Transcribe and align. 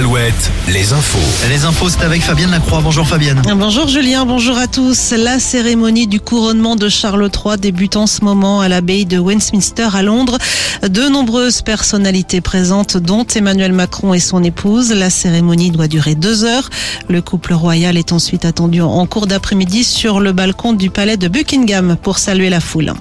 Alouette, 0.00 0.50
les 0.68 0.94
infos. 0.94 1.18
Les 1.50 1.66
infos, 1.66 1.90
c'est 1.90 2.02
avec 2.02 2.22
Fabienne 2.22 2.50
Lacroix. 2.50 2.80
Bonjour 2.82 3.06
Fabienne. 3.06 3.42
Bonjour 3.54 3.86
Julien, 3.86 4.24
bonjour 4.24 4.56
à 4.56 4.66
tous. 4.66 5.12
La 5.12 5.38
cérémonie 5.38 6.06
du 6.06 6.20
couronnement 6.20 6.74
de 6.74 6.88
Charles 6.88 7.28
III 7.28 7.58
débute 7.58 7.96
en 7.96 8.06
ce 8.06 8.24
moment 8.24 8.62
à 8.62 8.68
l'abbaye 8.68 9.04
de 9.04 9.18
Westminster 9.18 9.88
à 9.92 10.02
Londres. 10.02 10.38
De 10.80 11.10
nombreuses 11.10 11.60
personnalités 11.60 12.40
présentes, 12.40 12.96
dont 12.96 13.26
Emmanuel 13.26 13.74
Macron 13.74 14.14
et 14.14 14.20
son 14.20 14.42
épouse. 14.42 14.90
La 14.90 15.10
cérémonie 15.10 15.70
doit 15.70 15.86
durer 15.86 16.14
deux 16.14 16.44
heures. 16.44 16.70
Le 17.10 17.20
couple 17.20 17.52
royal 17.52 17.98
est 17.98 18.14
ensuite 18.14 18.46
attendu 18.46 18.80
en 18.80 19.04
cours 19.04 19.26
d'après-midi 19.26 19.84
sur 19.84 20.20
le 20.20 20.32
balcon 20.32 20.72
du 20.72 20.88
palais 20.88 21.18
de 21.18 21.28
Buckingham 21.28 21.98
pour 22.02 22.16
saluer 22.16 22.48
la 22.48 22.60
foule. 22.60 22.94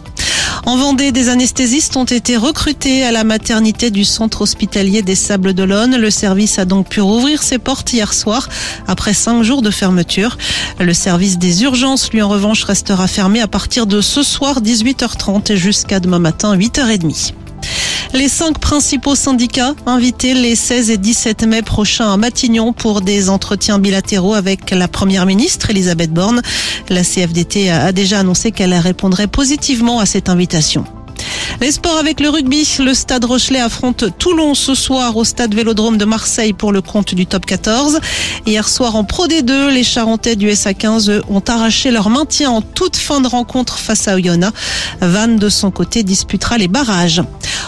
En 0.70 0.78
Vendée, 0.78 1.12
des 1.12 1.30
anesthésistes 1.30 1.98
ont 1.98 2.04
été 2.04 2.38
recrutés 2.38 3.04
à 3.04 3.12
la 3.12 3.24
maternité 3.24 3.90
du 3.90 4.06
centre 4.06 4.44
hospitalier 4.44 5.02
des 5.02 5.16
Sables 5.16 5.56
d'Olonne. 5.56 5.98
Le 5.98 6.12
service 6.12 6.60
a 6.60 6.66
donc 6.66 6.90
pu 6.90 7.02
rouvrir 7.02 7.42
ses 7.42 7.58
portes 7.58 7.92
hier 7.92 8.14
soir 8.14 8.48
après 8.88 9.16
cinq 9.16 9.42
jours 9.42 9.64
de 9.64 9.72
fermeture. 9.72 10.38
Le 10.80 10.94
service 10.94 11.40
des 11.40 11.64
urgences, 11.64 12.12
lui 12.12 12.22
en 12.22 12.30
revanche, 12.30 12.64
restera 12.66 13.08
fermé 13.08 13.42
à 13.42 13.48
partir 13.48 13.88
de 13.88 14.00
ce 14.00 14.22
soir 14.22 14.62
18h30 14.62 15.54
et 15.54 15.58
jusqu'à 15.58 16.00
demain 16.00 16.20
matin 16.20 16.56
8h30. 16.56 17.34
Les 18.14 18.28
cinq 18.28 18.58
principaux 18.58 19.14
syndicats 19.14 19.76
invités 19.86 20.34
les 20.34 20.56
16 20.56 20.90
et 20.90 20.98
17 20.98 21.44
mai 21.44 21.62
prochains 21.62 22.12
à 22.12 22.18
Matignon 22.18 22.74
pour 22.74 23.02
des 23.02 23.30
entretiens 23.30 23.78
bilatéraux 23.78 24.34
avec 24.34 24.72
la 24.72 24.88
première 24.88 25.28
ministre 25.28 25.70
Elisabeth 25.70 26.12
Borne. 26.12 26.42
La 26.90 27.04
CFDT 27.04 27.70
a 27.70 27.92
déjà 27.92 28.20
annoncé 28.20 28.52
qu'elle 28.52 28.74
répondrait 28.74 29.28
positivement 29.28 30.00
à 30.00 30.08
cette 30.08 30.28
invitation. 30.28 30.86
Les 31.62 31.72
sports 31.72 31.98
avec 31.98 32.20
le 32.20 32.30
rugby. 32.30 32.68
Le 32.80 32.94
stade 32.94 33.26
Rochelet 33.26 33.60
affronte 33.60 34.18
Toulon 34.18 34.56
ce 34.56 34.74
soir 34.76 35.16
au 35.18 35.24
stade 35.24 35.54
Vélodrome 35.54 35.98
de 35.98 36.06
Marseille 36.06 36.54
pour 36.54 36.72
le 36.72 36.82
compte 36.82 37.14
du 37.14 37.26
top 37.26 37.46
14. 37.46 38.00
Hier 38.46 38.68
soir 38.68 38.96
en 38.96 39.04
Pro 39.04 39.28
D2, 39.28 39.68
les 39.68 39.84
Charentais 39.84 40.36
du 40.36 40.50
SA15 40.50 41.22
ont 41.30 41.44
arraché 41.48 41.92
leur 41.92 42.10
maintien 42.10 42.50
en 42.50 42.62
toute 42.62 42.96
fin 42.96 43.20
de 43.22 43.28
rencontre 43.28 43.78
face 43.78 44.08
à 44.08 44.16
Oyonnax. 44.16 44.58
Vannes 45.02 45.38
de 45.38 45.50
son 45.50 45.70
côté 45.70 46.04
disputera 46.04 46.58
les 46.58 46.68
barrages. 46.68 47.22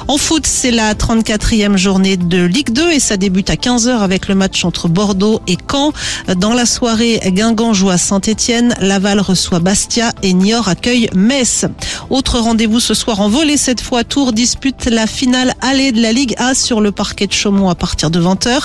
En 0.07 0.17
foot, 0.17 0.45
c'est 0.45 0.71
la 0.71 0.93
34e 0.93 1.77
journée 1.77 2.17
de 2.17 2.43
Ligue 2.43 2.71
2 2.71 2.91
et 2.91 2.99
ça 2.99 3.17
débute 3.17 3.49
à 3.49 3.55
15h 3.55 3.99
avec 3.99 4.27
le 4.27 4.35
match 4.35 4.65
entre 4.65 4.87
Bordeaux 4.87 5.41
et 5.47 5.57
Caen. 5.69 5.93
Dans 6.37 6.53
la 6.53 6.65
soirée, 6.65 7.19
Guingamp 7.27 7.73
joue 7.73 7.89
à 7.89 7.97
Saint-Etienne, 7.97 8.75
Laval 8.81 9.19
reçoit 9.19 9.59
Bastia 9.59 10.11
et 10.23 10.33
Niort 10.33 10.67
accueille 10.67 11.09
Metz. 11.13 11.65
Autre 12.09 12.39
rendez-vous 12.39 12.79
ce 12.79 12.93
soir 12.93 13.21
en 13.21 13.29
volée, 13.29 13.57
cette 13.57 13.81
fois 13.81 14.03
Tours 14.03 14.33
dispute 14.33 14.85
la 14.87 15.07
finale 15.07 15.53
allée 15.61 15.91
de 15.91 16.01
la 16.01 16.11
Ligue 16.11 16.35
A 16.37 16.55
sur 16.55 16.81
le 16.81 16.91
parquet 16.91 17.27
de 17.27 17.33
Chaumont 17.33 17.69
à 17.69 17.75
partir 17.75 18.09
de 18.09 18.19
20h. 18.19 18.63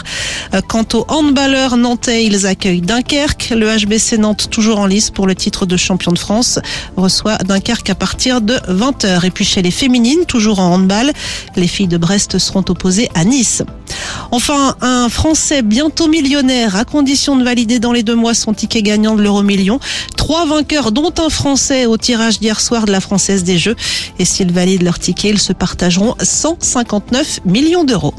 Quant 0.68 0.86
aux 0.94 1.04
handballeurs 1.08 1.76
nantais, 1.76 2.24
ils 2.24 2.46
accueillent 2.46 2.80
Dunkerque. 2.80 3.52
Le 3.54 3.76
HBC 3.76 4.18
Nantes, 4.18 4.48
toujours 4.50 4.78
en 4.78 4.86
lice 4.86 5.10
pour 5.10 5.26
le 5.26 5.34
titre 5.34 5.66
de 5.66 5.76
champion 5.76 6.12
de 6.12 6.18
France, 6.18 6.58
reçoit 6.96 7.36
Dunkerque 7.38 7.90
à 7.90 7.94
partir 7.94 8.40
de 8.40 8.54
20h. 8.68 9.24
Et 9.24 9.30
puis 9.30 9.44
chez 9.44 9.62
les 9.62 9.70
féminines, 9.70 10.24
toujours 10.26 10.60
en 10.60 10.74
handball, 10.74 11.12
les 11.56 11.68
filles 11.68 11.88
de 11.88 11.96
Brest 11.96 12.38
seront 12.38 12.64
opposées 12.68 13.08
à 13.14 13.24
Nice. 13.24 13.62
Enfin, 14.30 14.76
un 14.80 15.08
Français 15.08 15.62
bientôt 15.62 16.08
millionnaire 16.08 16.76
à 16.76 16.84
condition 16.84 17.36
de 17.36 17.44
valider 17.44 17.78
dans 17.78 17.92
les 17.92 18.02
deux 18.02 18.14
mois 18.14 18.34
son 18.34 18.52
ticket 18.52 18.82
gagnant 18.82 19.14
de 19.14 19.22
l'euro 19.22 19.42
million. 19.42 19.78
Trois 20.16 20.46
vainqueurs, 20.46 20.92
dont 20.92 21.12
un 21.18 21.28
Français 21.28 21.86
au 21.86 21.96
tirage 21.96 22.40
d'hier 22.40 22.60
soir 22.60 22.86
de 22.86 22.92
la 22.92 23.00
Française 23.00 23.44
des 23.44 23.58
Jeux. 23.58 23.76
Et 24.18 24.24
s'ils 24.24 24.52
valident 24.52 24.82
leur 24.82 24.98
ticket, 24.98 25.30
ils 25.30 25.40
se 25.40 25.52
partageront 25.52 26.14
159 26.20 27.40
millions 27.44 27.84
d'euros. 27.84 28.14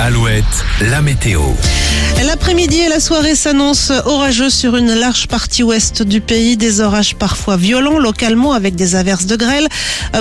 Alouette, 0.00 0.44
la 0.92 1.02
météo. 1.02 1.40
L'après-midi 2.24 2.78
et 2.78 2.88
la 2.88 3.00
soirée 3.00 3.34
s'annoncent 3.34 3.94
orageux 4.06 4.50
sur 4.50 4.76
une 4.76 4.94
large 4.94 5.26
partie 5.26 5.64
ouest 5.64 6.02
du 6.02 6.20
pays. 6.20 6.56
Des 6.56 6.80
orages 6.80 7.16
parfois 7.16 7.56
violents 7.56 7.98
localement 7.98 8.52
avec 8.52 8.76
des 8.76 8.94
averses 8.94 9.26
de 9.26 9.34
grêle. 9.34 9.66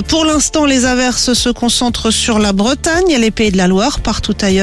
Pour 0.08 0.26
l'instant, 0.26 0.66
les 0.66 0.86
averses 0.86 1.34
se 1.34 1.50
concentrent 1.50 2.12
sur 2.12 2.40
la 2.40 2.54
Bretagne 2.54 3.10
et 3.10 3.20
les 3.20 3.30
pays 3.30 3.52
de 3.52 3.58
la 3.58 3.68
Loire. 3.68 4.00
Partout 4.00 4.36
ailleurs, 4.42 4.56